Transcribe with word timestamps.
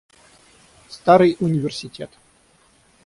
Старый 0.89 1.37
университет. 1.39 2.09